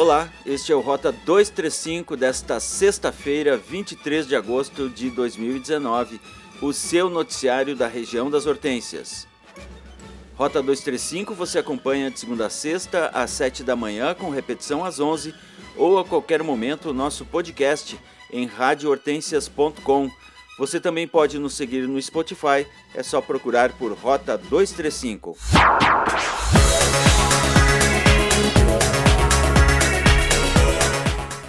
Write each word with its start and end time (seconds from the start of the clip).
Olá, 0.00 0.32
este 0.46 0.72
é 0.72 0.74
o 0.74 0.80
Rota 0.80 1.12
235 1.12 2.16
desta 2.16 2.58
sexta-feira, 2.58 3.58
23 3.58 4.26
de 4.26 4.34
agosto 4.34 4.88
de 4.88 5.10
2019, 5.10 6.18
o 6.62 6.72
seu 6.72 7.10
noticiário 7.10 7.76
da 7.76 7.86
região 7.86 8.30
das 8.30 8.46
Hortênsias. 8.46 9.28
Rota 10.36 10.62
235 10.62 11.34
você 11.34 11.58
acompanha 11.58 12.10
de 12.10 12.18
segunda 12.18 12.46
a 12.46 12.50
sexta 12.50 13.10
às 13.12 13.28
7 13.32 13.62
da 13.62 13.76
manhã, 13.76 14.14
com 14.14 14.30
repetição 14.30 14.86
às 14.86 14.98
11 14.98 15.34
ou 15.76 15.98
a 15.98 16.04
qualquer 16.04 16.42
momento 16.42 16.88
o 16.88 16.94
nosso 16.94 17.26
podcast 17.26 18.00
em 18.32 18.46
radiohortensias.com. 18.46 20.10
Você 20.58 20.80
também 20.80 21.06
pode 21.06 21.38
nos 21.38 21.52
seguir 21.52 21.86
no 21.86 22.00
Spotify, 22.00 22.66
é 22.94 23.02
só 23.02 23.20
procurar 23.20 23.70
por 23.72 23.92
Rota 23.92 24.38
235. 24.38 25.36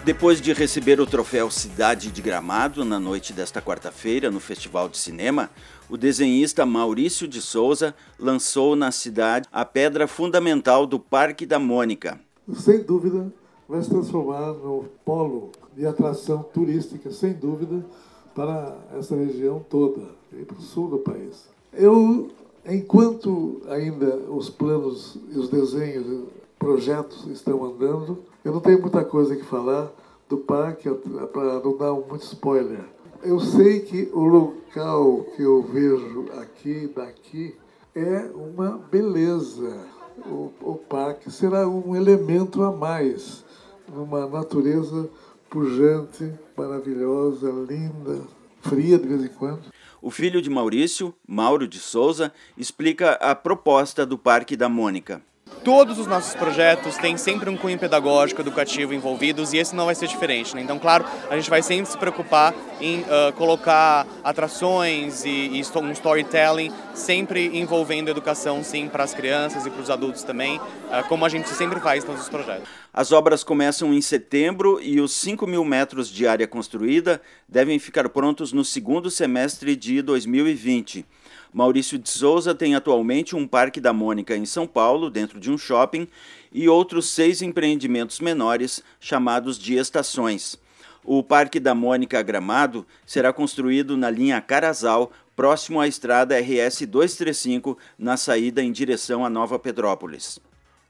Depois 0.03 0.41
de 0.41 0.51
receber 0.51 0.99
o 0.99 1.05
troféu 1.05 1.51
Cidade 1.51 2.11
de 2.11 2.23
Gramado 2.23 2.83
na 2.83 2.99
noite 2.99 3.33
desta 3.33 3.61
quarta-feira 3.61 4.31
no 4.31 4.39
Festival 4.39 4.89
de 4.89 4.97
Cinema, 4.97 5.51
o 5.87 5.95
desenhista 5.95 6.65
Maurício 6.65 7.27
de 7.27 7.39
Souza 7.39 7.93
lançou 8.17 8.75
na 8.75 8.91
cidade 8.91 9.47
a 9.51 9.63
pedra 9.63 10.07
fundamental 10.07 10.87
do 10.87 10.99
Parque 10.99 11.45
da 11.45 11.59
Mônica. 11.59 12.19
Sem 12.51 12.81
dúvida, 12.81 13.31
vai 13.69 13.83
se 13.83 13.91
transformar 13.91 14.53
no 14.53 14.85
polo 15.05 15.51
de 15.77 15.85
atração 15.85 16.41
turística, 16.51 17.11
sem 17.11 17.33
dúvida, 17.33 17.85
para 18.33 18.75
essa 18.97 19.15
região 19.15 19.63
toda 19.69 20.01
e 20.33 20.43
para 20.43 20.57
o 20.57 20.61
sul 20.61 20.89
do 20.89 20.97
país. 20.97 21.47
Eu, 21.71 22.31
enquanto 22.65 23.61
ainda 23.69 24.15
os 24.15 24.49
planos 24.49 25.15
e 25.31 25.37
os 25.37 25.47
desenhos, 25.47 26.23
projetos 26.61 27.25
estão 27.25 27.65
andando, 27.65 28.23
eu 28.45 28.51
não 28.51 28.59
tenho 28.59 28.79
muita 28.79 29.03
coisa 29.03 29.35
que 29.35 29.43
falar 29.43 29.91
do 30.29 30.37
parque 30.37 30.87
para 31.33 31.59
não 31.59 31.75
dar 31.75 31.91
muito 31.91 32.21
spoiler. 32.21 32.85
Eu 33.23 33.39
sei 33.39 33.79
que 33.79 34.11
o 34.13 34.21
local 34.21 35.25
que 35.35 35.41
eu 35.41 35.63
vejo 35.63 36.27
aqui, 36.39 36.87
daqui, 36.95 37.55
é 37.95 38.29
uma 38.35 38.77
beleza. 38.77 39.87
O, 40.23 40.51
o 40.61 40.75
parque 40.75 41.31
será 41.31 41.67
um 41.67 41.95
elemento 41.95 42.61
a 42.61 42.71
mais 42.71 43.43
numa 43.91 44.27
natureza 44.27 45.09
pujante, 45.49 46.31
maravilhosa, 46.55 47.49
linda, 47.49 48.21
fria 48.61 48.99
de 48.99 49.07
vez 49.07 49.23
em 49.23 49.29
quando. 49.29 49.63
O 49.99 50.11
filho 50.11 50.39
de 50.39 50.49
Maurício, 50.49 51.11
Mauro 51.27 51.67
de 51.67 51.79
Souza, 51.79 52.31
explica 52.55 53.13
a 53.13 53.33
proposta 53.33 54.05
do 54.05 54.15
Parque 54.15 54.55
da 54.55 54.69
Mônica. 54.69 55.23
Todos 55.63 55.99
os 55.99 56.07
nossos 56.07 56.33
projetos 56.33 56.97
têm 56.97 57.17
sempre 57.17 57.47
um 57.47 57.55
cunho 57.55 57.77
pedagógico, 57.77 58.41
educativo 58.41 58.95
envolvidos 58.95 59.53
e 59.53 59.57
esse 59.57 59.75
não 59.75 59.85
vai 59.85 59.93
ser 59.93 60.07
diferente. 60.07 60.55
Né? 60.55 60.61
Então, 60.61 60.79
claro, 60.79 61.05
a 61.29 61.35
gente 61.35 61.49
vai 61.51 61.61
sempre 61.61 61.91
se 61.91 61.97
preocupar 61.97 62.53
em 62.79 63.01
uh, 63.01 63.31
colocar 63.37 64.07
atrações 64.23 65.23
e, 65.23 65.29
e, 65.29 65.61
um 65.77 65.91
storytelling 65.91 66.71
sempre 66.95 67.59
envolvendo 67.59 68.09
educação, 68.09 68.63
sim, 68.63 68.87
para 68.87 69.03
as 69.03 69.13
crianças 69.13 69.65
e 69.65 69.69
para 69.69 69.81
os 69.81 69.89
adultos 69.91 70.23
também, 70.23 70.57
uh, 70.57 71.07
como 71.07 71.25
a 71.25 71.29
gente 71.29 71.47
sempre 71.49 71.79
faz 71.79 72.03
nos 72.03 72.27
projetos. 72.27 72.67
As 72.91 73.11
obras 73.11 73.43
começam 73.43 73.93
em 73.93 74.01
setembro 74.01 74.79
e 74.81 74.99
os 74.99 75.11
5 75.13 75.45
mil 75.45 75.63
metros 75.63 76.09
de 76.09 76.25
área 76.27 76.47
construída 76.47 77.21
devem 77.47 77.77
ficar 77.77 78.09
prontos 78.09 78.51
no 78.51 78.65
segundo 78.65 79.11
semestre 79.11 79.75
de 79.75 80.01
2020. 80.01 81.05
Maurício 81.53 81.99
de 81.99 82.09
Souza 82.09 82.55
tem 82.55 82.75
atualmente 82.75 83.35
um 83.35 83.45
Parque 83.45 83.81
da 83.81 83.91
Mônica 83.91 84.35
em 84.35 84.45
São 84.45 84.65
Paulo, 84.65 85.09
dentro 85.09 85.37
de 85.37 85.51
um 85.51 85.57
shopping, 85.57 86.07
e 86.49 86.69
outros 86.69 87.09
seis 87.09 87.41
empreendimentos 87.41 88.21
menores, 88.21 88.81
chamados 89.01 89.59
de 89.59 89.75
estações. 89.75 90.57
O 91.03 91.21
Parque 91.21 91.59
da 91.59 91.75
Mônica 91.75 92.21
Gramado 92.21 92.85
será 93.05 93.33
construído 93.33 93.97
na 93.97 94.09
linha 94.09 94.39
Carazal, 94.39 95.11
próximo 95.35 95.81
à 95.81 95.87
estrada 95.87 96.39
RS 96.39 96.83
235, 96.87 97.77
na 97.99 98.15
saída 98.15 98.63
em 98.63 98.71
direção 98.71 99.25
a 99.25 99.29
Nova 99.29 99.59
Petrópolis. 99.59 100.39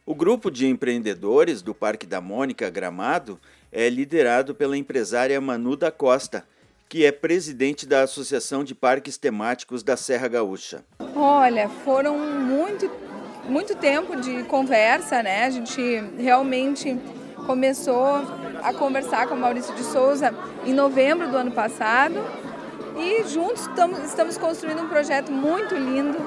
O 0.06 0.14
grupo 0.14 0.52
de 0.52 0.68
empreendedores 0.68 1.64
do 1.64 1.74
Parque 1.74 2.06
da 2.06 2.22
Mônica 2.22 2.70
Gramado 2.70 3.40
é 3.72 3.90
liderado 3.90 4.54
pela 4.54 4.78
empresária 4.78 5.40
Manu 5.40 5.76
da 5.76 5.90
Costa, 5.90 6.46
que 6.91 7.06
é 7.06 7.12
presidente 7.13 7.88
da 7.88 8.02
Associação 8.02 8.66
de 8.66 8.75
Parques 8.75 9.18
Temáticos 9.18 9.81
da 9.81 9.96
Serra 9.96 10.28
Gaúcha. 10.28 10.84
Olha, 11.16 11.69
foram 11.85 12.18
muito, 12.18 12.91
muito 13.47 13.74
tempo 13.78 14.19
de 14.19 14.44
conversa, 14.44 15.24
né? 15.24 15.46
A 15.46 15.50
gente 15.50 15.81
realmente 16.18 17.00
começou 17.46 18.22
a 18.62 18.74
conversar 18.74 19.25
com 19.28 19.35
o 19.35 19.40
Maurício 19.40 19.74
de 19.74 19.84
Souza 19.84 20.35
em 20.66 20.74
novembro 20.74 21.29
do 21.29 21.38
ano 21.38 21.52
passado 21.53 22.16
e 22.97 23.23
juntos 23.23 23.62
estamos, 23.62 24.00
estamos 24.03 24.38
construindo 24.38 24.81
um 24.81 24.90
projeto 24.90 25.31
muito 25.31 25.73
lindo 25.73 26.18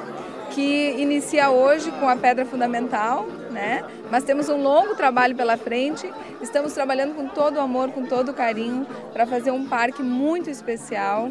que 0.52 0.94
inicia 0.96 1.50
hoje 1.50 1.91
com 2.00 2.08
a 2.08 2.16
pedra 2.16 2.46
fundamental, 2.46 3.28
né? 3.54 3.84
Mas 4.10 4.25
temos 4.25 4.48
um 4.48 4.60
longo 4.60 4.94
trabalho 4.94 5.34
pela 5.34 5.56
frente. 5.56 6.12
Estamos 6.42 6.75
trabalhando 6.75 7.15
com 7.15 7.28
todo 7.28 7.56
o 7.56 7.60
amor, 7.60 7.91
com 7.91 8.04
todo 8.04 8.31
o 8.31 8.34
carinho 8.34 8.87
para 9.12 9.25
fazer 9.26 9.53
um 9.53 9.66
parque 9.66 10.03
muito 10.03 10.50
especial. 10.50 11.31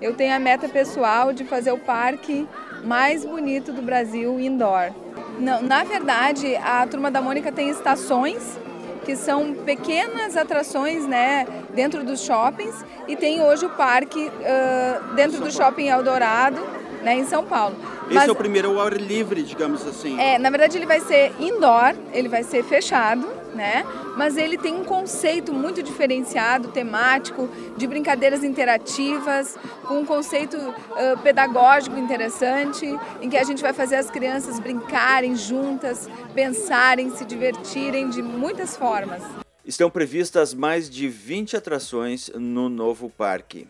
Eu 0.00 0.14
tenho 0.14 0.34
a 0.34 0.38
meta 0.38 0.68
pessoal 0.68 1.32
de 1.32 1.44
fazer 1.44 1.72
o 1.72 1.78
parque 1.78 2.46
mais 2.84 3.24
bonito 3.24 3.72
do 3.72 3.82
Brasil 3.82 4.38
indoor. 4.38 4.92
Na 5.38 5.82
verdade, 5.82 6.54
a 6.56 6.86
Turma 6.86 7.10
da 7.10 7.22
Mônica 7.22 7.50
tem 7.50 7.70
estações 7.70 8.58
que 9.04 9.16
são 9.16 9.54
pequenas 9.54 10.36
atrações 10.36 11.06
né, 11.06 11.46
dentro 11.74 12.04
dos 12.04 12.22
shoppings 12.22 12.84
e 13.08 13.16
tem 13.16 13.42
hoje 13.42 13.66
o 13.66 13.70
parque 13.70 14.28
uh, 14.28 15.14
dentro 15.14 15.40
do 15.40 15.50
Shopping 15.50 15.88
Eldorado, 15.88 16.60
né, 17.02 17.14
em 17.14 17.24
São 17.24 17.44
Paulo. 17.44 17.74
Esse 18.12 18.18
Mas, 18.18 18.28
é 18.28 18.32
o 18.32 18.36
primeiro 18.36 18.68
ao 18.70 18.86
ar 18.86 18.92
livre, 18.92 19.42
digamos 19.42 19.86
assim. 19.86 20.20
É, 20.20 20.38
na 20.38 20.50
verdade 20.50 20.76
ele 20.76 20.84
vai 20.84 21.00
ser 21.00 21.32
indoor, 21.40 21.94
ele 22.12 22.28
vai 22.28 22.42
ser 22.42 22.62
fechado, 22.62 23.26
né? 23.54 23.86
Mas 24.18 24.36
ele 24.36 24.58
tem 24.58 24.74
um 24.74 24.84
conceito 24.84 25.52
muito 25.54 25.82
diferenciado, 25.82 26.68
temático, 26.68 27.48
de 27.74 27.86
brincadeiras 27.86 28.44
interativas, 28.44 29.58
com 29.88 30.00
um 30.00 30.04
conceito 30.04 30.56
uh, 30.58 31.18
pedagógico 31.22 31.98
interessante, 31.98 32.86
em 33.22 33.30
que 33.30 33.38
a 33.38 33.44
gente 33.44 33.62
vai 33.62 33.72
fazer 33.72 33.96
as 33.96 34.10
crianças 34.10 34.60
brincarem 34.60 35.34
juntas, 35.34 36.06
pensarem, 36.34 37.10
se 37.16 37.24
divertirem 37.24 38.10
de 38.10 38.22
muitas 38.22 38.76
formas. 38.76 39.22
Estão 39.64 39.88
previstas 39.88 40.52
mais 40.52 40.90
de 40.90 41.08
20 41.08 41.56
atrações 41.56 42.30
no 42.34 42.68
novo 42.68 43.08
parque. 43.08 43.66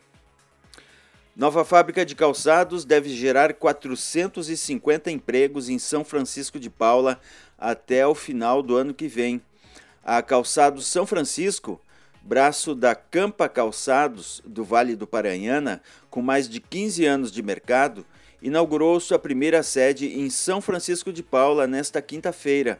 Nova 1.34 1.64
fábrica 1.64 2.04
de 2.04 2.14
calçados 2.14 2.84
deve 2.84 3.08
gerar 3.08 3.54
450 3.54 5.10
empregos 5.10 5.70
em 5.70 5.78
São 5.78 6.04
Francisco 6.04 6.60
de 6.60 6.68
Paula 6.68 7.18
até 7.58 8.06
o 8.06 8.14
final 8.14 8.62
do 8.62 8.76
ano 8.76 8.92
que 8.92 9.08
vem. 9.08 9.40
A 10.04 10.20
Calçados 10.20 10.86
São 10.86 11.06
Francisco, 11.06 11.80
braço 12.20 12.74
da 12.74 12.94
Campa 12.94 13.48
Calçados 13.48 14.42
do 14.44 14.62
Vale 14.62 14.94
do 14.94 15.06
Paranhana, 15.06 15.80
com 16.10 16.20
mais 16.20 16.46
de 16.46 16.60
15 16.60 17.06
anos 17.06 17.32
de 17.32 17.42
mercado, 17.42 18.04
inaugurou 18.42 19.00
sua 19.00 19.18
primeira 19.18 19.62
sede 19.62 20.08
em 20.08 20.28
São 20.28 20.60
Francisco 20.60 21.10
de 21.10 21.22
Paula 21.22 21.66
nesta 21.66 22.02
quinta-feira. 22.02 22.78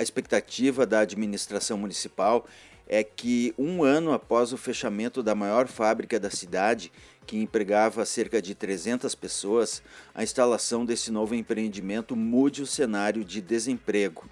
A 0.00 0.02
expectativa 0.02 0.86
da 0.86 1.00
administração 1.00 1.76
municipal 1.76 2.46
é 2.88 3.04
que, 3.04 3.52
um 3.58 3.84
ano 3.84 4.14
após 4.14 4.50
o 4.50 4.56
fechamento 4.56 5.22
da 5.22 5.34
maior 5.34 5.68
fábrica 5.68 6.18
da 6.18 6.30
cidade, 6.30 6.90
que 7.26 7.36
empregava 7.36 8.06
cerca 8.06 8.40
de 8.40 8.54
300 8.54 9.14
pessoas, 9.14 9.82
a 10.14 10.22
instalação 10.22 10.86
desse 10.86 11.12
novo 11.12 11.34
empreendimento 11.34 12.16
mude 12.16 12.62
o 12.62 12.66
cenário 12.66 13.22
de 13.22 13.42
desemprego. 13.42 14.26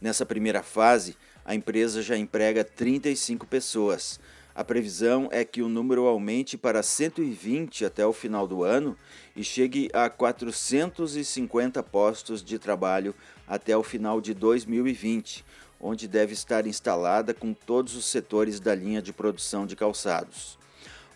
Nessa 0.00 0.26
primeira 0.26 0.64
fase, 0.64 1.16
a 1.44 1.54
empresa 1.54 2.02
já 2.02 2.16
emprega 2.16 2.64
35 2.64 3.46
pessoas. 3.46 4.18
A 4.54 4.62
previsão 4.62 5.28
é 5.32 5.44
que 5.44 5.62
o 5.62 5.68
número 5.68 6.06
aumente 6.06 6.56
para 6.56 6.80
120 6.80 7.84
até 7.84 8.06
o 8.06 8.12
final 8.12 8.46
do 8.46 8.62
ano 8.62 8.96
e 9.34 9.42
chegue 9.42 9.90
a 9.92 10.08
450 10.08 11.82
postos 11.82 12.40
de 12.40 12.56
trabalho 12.56 13.12
até 13.48 13.76
o 13.76 13.82
final 13.82 14.20
de 14.20 14.32
2020, 14.32 15.44
onde 15.80 16.06
deve 16.06 16.34
estar 16.34 16.68
instalada 16.68 17.34
com 17.34 17.52
todos 17.52 17.96
os 17.96 18.04
setores 18.04 18.60
da 18.60 18.72
linha 18.76 19.02
de 19.02 19.12
produção 19.12 19.66
de 19.66 19.74
calçados. 19.74 20.56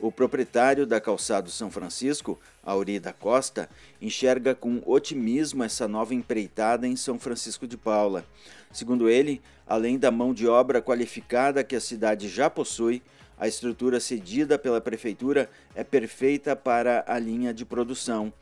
O 0.01 0.11
proprietário 0.11 0.85
da 0.85 1.01
Calçado 1.01 1.51
São 1.51 1.71
Francisco, 1.71 2.41
Auri 2.63 2.99
da 2.99 3.13
Costa, 3.13 3.69
enxerga 4.01 4.55
com 4.55 4.83
otimismo 4.85 5.63
essa 5.63 5.87
nova 5.87 6.13
empreitada 6.13 6.89
em 6.89 6.97
São 6.97 7.19
Francisco 7.21 7.67
de 7.69 7.77
Paula. 7.77 8.25
Segundo 8.73 9.09
ele, 9.09 9.41
além 9.67 9.99
da 9.99 10.11
mão 10.11 10.35
de 10.35 10.47
obra 10.47 10.83
qualificada 10.83 11.65
que 11.65 11.75
a 11.75 11.81
cidade 11.81 12.29
já 12.29 12.49
possui, 12.49 13.03
a 13.39 13.47
estrutura 13.47 14.01
cedida 14.01 14.59
pela 14.59 14.81
prefeitura 14.81 15.49
é 15.75 15.85
perfeita 15.85 16.57
para 16.57 17.05
a 17.07 17.19
linha 17.19 17.55
de 17.55 17.65
produção. 17.65 18.33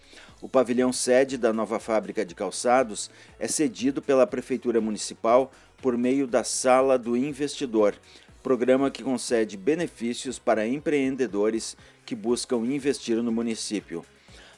O 0.41 0.49
pavilhão 0.49 0.93
sede 0.93 1.37
da 1.37 1.53
nova 1.53 1.79
fábrica 1.79 2.25
de 2.25 2.35
calçados 2.35 3.11
é 3.39 3.47
cedido 3.47 4.01
pela 4.01 4.27
prefeitura 4.27 4.81
municipal 4.81 5.53
por 5.83 5.97
meio 5.97 6.27
da 6.27 6.43
Sala 6.45 6.99
do 6.99 7.17
Investidor, 7.17 7.95
programa 8.43 8.91
que 8.91 9.03
concede 9.03 9.57
benefícios 9.57 10.39
para 10.39 10.67
empreendedores 10.67 11.77
que 12.05 12.15
buscam 12.15 12.59
investir 12.59 13.23
no 13.23 13.33
município. 13.33 14.05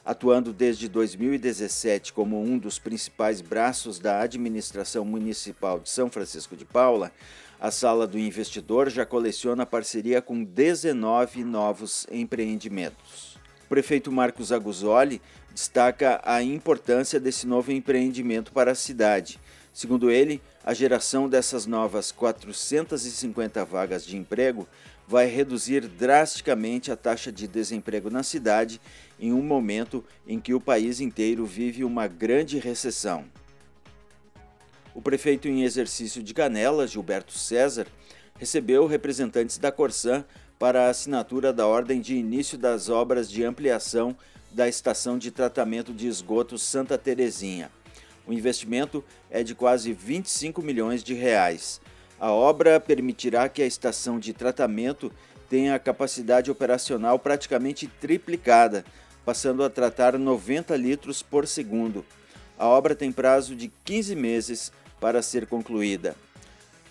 Atuando 0.05 0.53
desde 0.53 0.89
2017 0.89 2.13
como 2.13 2.41
um 2.41 2.59
dos 2.59 2.79
principais 2.79 3.41
braços 3.41 3.99
da 3.99 4.21
administração 4.21 5.05
municipal 5.05 5.81
de 5.81 5.91
São 5.91 6.11
Francisco 6.11 6.57
de 6.57 6.65
Paula, 6.65 7.13
a 7.61 7.71
Sala 7.71 8.07
do 8.07 8.19
Investidor 8.19 8.89
já 8.89 9.05
coleciona 9.05 9.67
parceria 9.67 10.23
com 10.23 10.45
19 10.45 11.43
novos 11.45 12.07
empreendimentos. 12.11 13.37
O 13.65 13.69
prefeito 13.69 14.13
Marcos 14.13 14.53
Aguzoli 14.53 15.21
destaca 15.53 16.21
a 16.25 16.43
importância 16.43 17.19
desse 17.19 17.47
novo 17.47 17.73
empreendimento 17.73 18.53
para 18.53 18.73
a 18.73 18.77
cidade. 18.77 19.41
Segundo 19.73 20.11
ele, 20.11 20.41
a 20.65 20.73
geração 20.73 21.29
dessas 21.29 21.67
novas 21.67 22.13
450 22.13 23.65
vagas 23.65 24.07
de 24.07 24.17
emprego 24.17 24.67
vai 25.07 25.27
reduzir 25.27 25.89
drasticamente 25.89 26.93
a 26.93 26.97
taxa 26.97 27.33
de 27.33 27.49
desemprego 27.49 28.09
na 28.11 28.23
cidade 28.23 28.81
em 29.19 29.33
um 29.33 29.43
momento 29.43 30.05
em 30.27 30.39
que 30.39 30.55
o 30.55 30.61
país 30.61 31.01
inteiro 31.01 31.45
vive 31.45 31.83
uma 31.83 32.07
grande 32.07 32.59
recessão. 32.59 33.25
O 34.99 35.01
prefeito 35.01 35.47
em 35.47 35.63
exercício 35.63 36.25
de 36.25 36.35
Canelas, 36.35 36.91
Gilberto 36.91 37.33
César, 37.33 37.87
recebeu 38.37 38.85
representantes 38.85 39.57
da 39.57 39.71
Corsã 39.71 40.25
para 40.59 40.87
a 40.87 40.91
assinatura 40.91 41.53
da 41.53 41.69
ordem 41.69 42.01
de 42.01 42.17
início 42.17 42.59
das 42.59 42.89
obras 42.89 43.31
de 43.31 43.45
ampliação 43.45 44.17
da 44.51 44.67
estação 44.67 45.17
de 45.17 45.31
tratamento 45.31 45.95
de 45.95 46.09
esgotos 46.09 46.65
Santa 46.65 46.99
Terezinha. 46.99 47.71
O 48.27 48.33
investimento 48.33 49.05
é 49.31 49.45
de 49.45 49.55
quase 49.55 49.93
25 49.93 50.61
milhões 50.63 51.05
de 51.05 51.15
reais. 51.15 51.81
A 52.19 52.33
obra 52.33 52.81
permitirá 52.81 53.49
que 53.49 53.63
a 53.63 53.67
estação 53.67 54.19
de 54.19 54.33
tratamento 54.33 55.13
tenha 55.49 55.77
a 55.77 55.79
capacidade 55.79 56.51
operacional 56.51 57.21
praticamente 57.21 57.87
triplicada, 57.87 58.85
passando 59.25 59.63
a 59.63 59.71
tratar 59.71 60.19
90 60.19 60.75
litros 60.77 61.23
por 61.23 61.47
segundo. 61.47 62.05
A 62.59 62.67
obra 62.67 62.97
tem 62.97 63.13
prazo 63.13 63.55
de 63.55 63.71
15 63.85 64.17
meses 64.17 64.73
para 65.01 65.23
ser 65.23 65.47
concluída. 65.47 66.17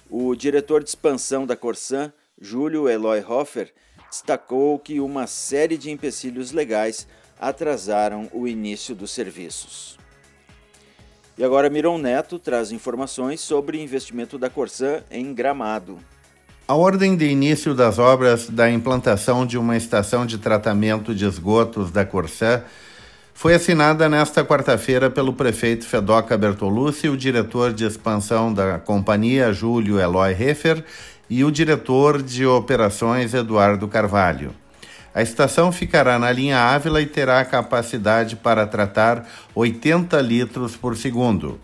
O 0.10 0.36
diretor 0.36 0.84
de 0.84 0.90
expansão 0.90 1.46
da 1.46 1.56
Corsan, 1.56 2.14
Júlio 2.40 2.88
Eloy 2.88 3.24
Hoffer, 3.28 3.74
destacou 4.10 4.80
que 4.80 5.00
uma 5.00 5.28
série 5.28 5.78
de 5.78 5.92
empecilhos 5.92 6.52
legais 6.52 7.08
atrasaram 7.40 8.30
o 8.34 8.48
início 8.48 8.96
dos 8.96 9.12
serviços. 9.12 9.98
E 11.38 11.44
agora 11.44 11.70
Miron 11.70 11.98
Neto 11.98 12.40
traz 12.40 12.72
informações 12.72 13.42
sobre 13.42 13.82
investimento 13.82 14.40
da 14.40 14.50
Corsan 14.50 15.04
em 15.12 15.34
Gramado. 15.34 16.00
A 16.68 16.76
ordem 16.76 17.16
de 17.16 17.26
início 17.26 17.76
das 17.76 18.00
obras 18.00 18.50
da 18.50 18.70
implantação 18.70 19.46
de 19.46 19.58
uma 19.58 19.78
estação 19.78 20.26
de 20.26 20.38
tratamento 20.38 21.14
de 21.14 21.26
esgotos 21.26 21.92
da 21.92 22.06
Corsan 22.06 22.64
foi 23.38 23.54
assinada 23.54 24.10
nesta 24.10 24.44
quarta-feira 24.44 25.12
pelo 25.12 25.32
prefeito 25.32 25.86
Fedoca 25.86 26.36
Bertolucci, 26.36 27.08
o 27.08 27.16
diretor 27.16 27.72
de 27.72 27.86
expansão 27.86 28.52
da 28.52 28.80
companhia 28.80 29.54
Júlio 29.54 30.00
Eloy 30.00 30.32
Heffer 30.32 30.84
e 31.30 31.44
o 31.44 31.52
diretor 31.52 32.20
de 32.20 32.48
operações 32.48 33.36
Eduardo 33.36 33.88
Carvalho. 33.88 34.56
A 35.14 35.22
estação 35.22 35.72
ficará 35.72 36.18
na 36.18 36.32
linha 36.32 36.58
Ávila 36.58 37.00
e 37.00 37.06
terá 37.06 37.46
capacidade 37.46 38.36
para 38.36 38.66
tratar 38.66 39.30
80 39.54 40.20
litros 40.20 40.76
por 40.76 40.98
segundo. 40.98 41.60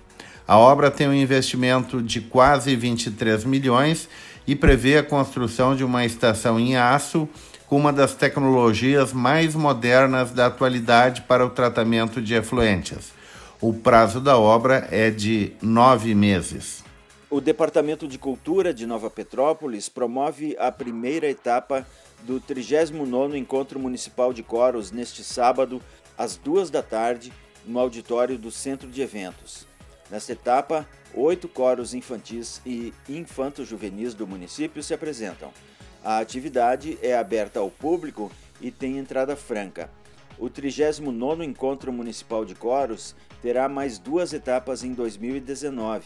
A 0.47 0.55
obra 0.59 0.91
tem 0.91 1.07
um 1.07 1.13
investimento 1.13 2.03
de 2.03 2.21
quase 2.21 2.75
23 2.75 3.45
milhões 3.45 4.07
e 4.45 4.55
prevê 4.55 4.99
a 4.99 5.03
construção 5.03 5.75
de 5.75 5.83
uma 5.83 6.05
estação 6.05 6.59
em 6.59 6.77
aço 6.77 7.27
com 7.73 7.77
uma 7.77 7.91
das 7.91 8.13
tecnologias 8.13 9.13
mais 9.13 9.55
modernas 9.55 10.29
da 10.29 10.45
atualidade 10.45 11.23
para 11.23 11.43
o 11.43 11.49
tratamento 11.49 12.21
de 12.21 12.35
efluentes. 12.35 13.11
O 13.59 13.73
prazo 13.73 14.21
da 14.21 14.37
obra 14.37 14.87
é 14.91 15.09
de 15.09 15.53
nove 15.59 16.13
meses. 16.13 16.83
O 17.31 17.41
Departamento 17.41 18.07
de 18.07 18.19
Cultura 18.19 18.71
de 18.71 18.85
Nova 18.85 19.09
Petrópolis 19.09 19.89
promove 19.89 20.55
a 20.59 20.71
primeira 20.71 21.27
etapa 21.27 21.83
do 22.21 22.39
39º 22.39 23.35
Encontro 23.35 23.79
Municipal 23.79 24.31
de 24.31 24.43
Coros 24.43 24.91
neste 24.91 25.23
sábado, 25.23 25.81
às 26.15 26.37
duas 26.37 26.69
da 26.69 26.83
tarde, 26.83 27.33
no 27.65 27.79
auditório 27.79 28.37
do 28.37 28.51
Centro 28.51 28.87
de 28.87 29.01
Eventos. 29.01 29.65
Nesta 30.11 30.33
etapa, 30.33 30.87
oito 31.11 31.47
coros 31.47 31.95
infantis 31.95 32.61
e 32.63 32.93
infanto-juvenis 33.09 34.13
do 34.13 34.27
município 34.27 34.83
se 34.83 34.93
apresentam. 34.93 35.51
A 36.03 36.19
atividade 36.19 36.97
é 37.01 37.15
aberta 37.15 37.61
ao 37.61 37.71
público 37.71 38.29
e 38.59 38.69
tem 38.69 38.97
entrada 38.97 39.37
franca. 39.37 39.89
O 40.37 40.49
39º 40.49 41.41
Encontro 41.41 41.93
Municipal 41.93 42.43
de 42.43 42.53
Coros 42.53 43.15
terá 43.41 43.69
mais 43.69 43.97
duas 43.97 44.33
etapas 44.33 44.83
em 44.83 44.93
2019. 44.93 46.05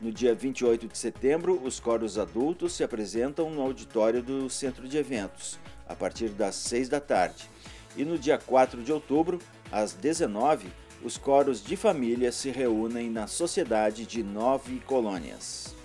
No 0.00 0.10
dia 0.10 0.34
28 0.34 0.88
de 0.88 0.98
setembro, 0.98 1.60
os 1.62 1.78
coros 1.78 2.18
adultos 2.18 2.72
se 2.72 2.82
apresentam 2.82 3.48
no 3.48 3.62
auditório 3.62 4.22
do 4.22 4.50
Centro 4.50 4.88
de 4.88 4.98
Eventos, 4.98 5.56
a 5.88 5.94
partir 5.94 6.30
das 6.30 6.56
6 6.56 6.88
da 6.88 7.00
tarde. 7.00 7.48
E 7.96 8.04
no 8.04 8.18
dia 8.18 8.38
4 8.38 8.82
de 8.82 8.92
outubro, 8.92 9.38
às 9.70 9.92
19 9.92 10.68
os 11.04 11.16
coros 11.16 11.62
de 11.62 11.76
família 11.76 12.32
se 12.32 12.50
reúnem 12.50 13.08
na 13.08 13.28
Sociedade 13.28 14.04
de 14.04 14.20
Nove 14.20 14.80
Colônias. 14.80 15.77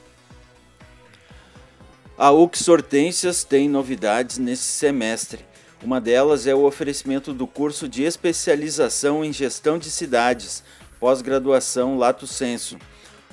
A 2.16 2.32
UX 2.32 2.68
Hortências 2.68 3.44
tem 3.44 3.68
novidades 3.68 4.38
nesse 4.38 4.66
semestre. 4.66 5.44
Uma 5.82 6.00
delas 6.00 6.46
é 6.46 6.54
o 6.54 6.64
oferecimento 6.64 7.34
do 7.34 7.48
curso 7.48 7.90
de 7.90 8.04
especialização 8.04 9.26
em 9.26 9.34
gestão 9.34 9.80
de 9.80 9.90
cidades, 9.90 10.64
pós-graduação 11.00 11.98
Lato 11.98 12.28
Senso. 12.28 12.78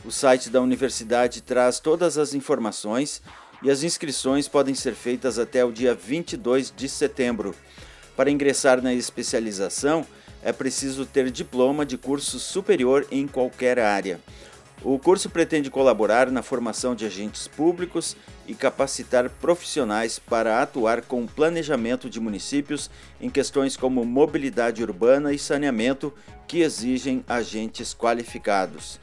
O 0.02 0.10
site 0.10 0.48
da 0.48 0.62
universidade 0.62 1.42
traz 1.42 1.78
todas 1.78 2.16
as 2.16 2.32
informações 2.32 3.20
e 3.62 3.70
as 3.70 3.82
inscrições 3.82 4.48
podem 4.48 4.74
ser 4.74 4.94
feitas 4.94 5.38
até 5.38 5.62
o 5.62 5.70
dia 5.70 5.94
22 5.94 6.72
de 6.74 6.88
setembro. 6.88 7.54
Para 8.16 8.30
ingressar 8.30 8.80
na 8.80 8.94
especialização, 8.94 10.06
é 10.42 10.52
preciso 10.52 11.04
ter 11.04 11.30
diploma 11.30 11.84
de 11.84 11.98
curso 11.98 12.40
superior 12.40 13.06
em 13.10 13.28
qualquer 13.28 13.78
área. 13.78 14.18
O 14.82 14.98
curso 14.98 15.28
pretende 15.28 15.70
colaborar 15.70 16.30
na 16.30 16.42
formação 16.42 16.94
de 16.94 17.04
agentes 17.04 17.46
públicos 17.46 18.16
e 18.46 18.54
capacitar 18.54 19.28
profissionais 19.28 20.18
para 20.18 20.62
atuar 20.62 21.02
com 21.02 21.26
planejamento 21.26 22.08
de 22.08 22.18
municípios 22.18 22.90
em 23.20 23.28
questões 23.28 23.76
como 23.76 24.04
mobilidade 24.06 24.82
urbana 24.82 25.34
e 25.34 25.38
saneamento 25.38 26.10
que 26.48 26.60
exigem 26.60 27.22
agentes 27.28 27.92
qualificados. 27.92 28.98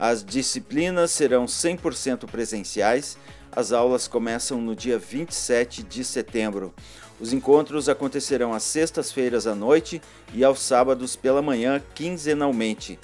As 0.00 0.24
disciplinas 0.24 1.12
serão 1.12 1.44
100% 1.44 2.28
presenciais. 2.28 3.16
As 3.52 3.70
aulas 3.70 4.08
começam 4.08 4.60
no 4.60 4.74
dia 4.74 4.98
27 4.98 5.84
de 5.84 6.02
setembro. 6.02 6.74
Os 7.20 7.32
encontros 7.32 7.88
acontecerão 7.88 8.52
às 8.52 8.62
sextas-feiras 8.62 9.46
à 9.46 9.54
noite 9.54 10.00
e 10.32 10.42
aos 10.42 10.60
sábados 10.60 11.14
pela 11.14 11.42
manhã, 11.42 11.80
quinzenalmente. 11.94 12.98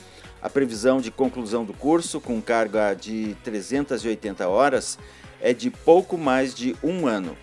A 0.47 0.49
previsão 0.49 1.01
de 1.01 1.11
conclusão 1.11 1.65
do 1.65 1.75
curso, 1.75 2.21
com 2.21 2.41
carga 2.41 2.95
de 2.95 3.37
380 3.43 4.47
horas, 4.47 4.97
é 5.41 5.53
de 5.53 5.73
pouco 5.73 6.17
mais 6.17 6.55
de 6.55 6.77
um 6.85 7.09
ano. 7.09 7.37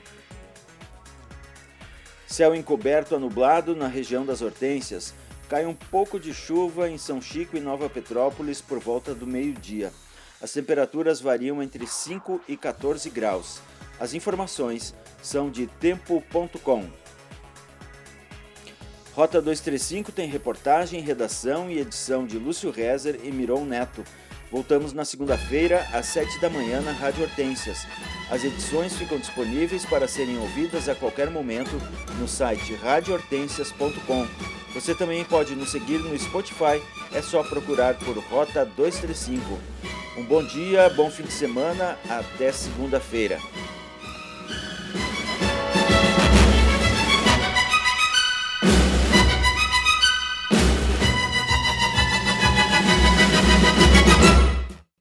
Céu 2.26 2.56
encoberto 2.56 3.14
a 3.14 3.20
nublado 3.20 3.76
na 3.76 3.88
região 3.88 4.26
das 4.26 4.42
Hortênsias 4.42 5.14
Cai 5.50 5.66
um 5.66 5.74
pouco 5.74 6.18
de 6.18 6.34
chuva 6.34 6.90
em 6.90 6.98
São 6.98 7.22
Chico 7.22 7.58
e 7.58 7.60
Nova 7.60 7.90
Petrópolis 7.90 8.62
por 8.62 8.80
volta 8.80 9.14
do 9.14 9.28
meio-dia. 9.28 9.92
As 10.42 10.54
temperaturas 10.54 11.20
variam 11.20 11.62
entre 11.62 11.86
5 11.86 12.40
e 12.48 12.56
14 12.56 13.10
graus. 13.10 13.60
As 14.00 14.14
informações 14.14 14.96
são 15.22 15.52
de 15.52 15.68
tempo.com. 15.68 17.03
Rota 19.16 19.40
235 19.40 20.12
tem 20.12 20.28
reportagem, 20.28 21.00
redação 21.00 21.70
e 21.70 21.78
edição 21.78 22.26
de 22.26 22.40
Lúcio 22.40 22.72
Rezer 22.72 23.20
e 23.24 23.32
Miron 23.32 23.64
Neto. 23.64 24.04
Voltamos 24.52 24.92
na 24.92 25.06
segunda-feira, 25.06 25.88
às 25.94 26.08
7 26.08 26.42
da 26.42 26.50
manhã, 26.50 26.82
na 26.82 26.92
Rádio 26.92 27.24
Hortências. 27.24 27.86
As 28.32 28.44
edições 28.44 28.96
ficam 28.96 29.20
disponíveis 29.20 29.86
para 29.86 30.08
serem 30.08 30.40
ouvidas 30.40 30.90
a 30.90 30.96
qualquer 30.96 31.30
momento 31.30 31.80
no 32.20 32.28
site 32.28 32.74
radiohortensias.com. 32.74 34.28
Você 34.74 34.96
também 34.96 35.24
pode 35.24 35.56
nos 35.56 35.72
seguir 35.72 36.00
no 36.00 36.18
Spotify, 36.18 36.82
é 37.12 37.22
só 37.22 37.44
procurar 37.44 37.94
por 38.00 38.18
Rota 38.18 38.66
235. 38.66 39.60
Um 40.18 40.24
bom 40.24 40.44
dia, 40.44 40.90
bom 40.90 41.12
fim 41.12 41.24
de 41.24 41.34
semana, 41.34 42.00
até 42.10 42.52
segunda-feira. 42.52 43.40